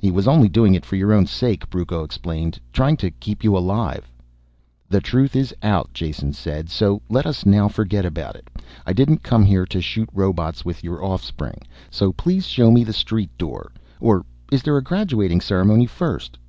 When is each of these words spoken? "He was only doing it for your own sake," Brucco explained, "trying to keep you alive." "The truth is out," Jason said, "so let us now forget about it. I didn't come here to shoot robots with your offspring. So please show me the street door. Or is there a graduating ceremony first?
"He 0.00 0.10
was 0.10 0.26
only 0.26 0.48
doing 0.48 0.74
it 0.74 0.84
for 0.84 0.96
your 0.96 1.12
own 1.12 1.24
sake," 1.24 1.70
Brucco 1.70 2.02
explained, 2.02 2.58
"trying 2.72 2.96
to 2.96 3.12
keep 3.12 3.44
you 3.44 3.56
alive." 3.56 4.10
"The 4.88 5.00
truth 5.00 5.36
is 5.36 5.54
out," 5.62 5.90
Jason 5.94 6.32
said, 6.32 6.68
"so 6.68 7.00
let 7.08 7.26
us 7.26 7.46
now 7.46 7.68
forget 7.68 8.04
about 8.04 8.34
it. 8.34 8.50
I 8.84 8.92
didn't 8.92 9.22
come 9.22 9.44
here 9.44 9.64
to 9.66 9.80
shoot 9.80 10.08
robots 10.12 10.64
with 10.64 10.82
your 10.82 11.04
offspring. 11.04 11.60
So 11.92 12.10
please 12.12 12.48
show 12.48 12.72
me 12.72 12.82
the 12.82 12.92
street 12.92 13.30
door. 13.38 13.70
Or 14.00 14.24
is 14.50 14.64
there 14.64 14.76
a 14.78 14.82
graduating 14.82 15.40
ceremony 15.40 15.86
first? 15.86 16.38